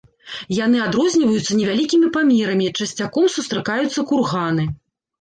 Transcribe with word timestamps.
Яны 0.65 0.79
адрозніваюцца 0.85 1.59
невялікімі 1.59 2.11
памерамі, 2.17 2.73
часцяком 2.81 3.31
сустракаюцца 3.39 4.11
курганы. 4.11 4.71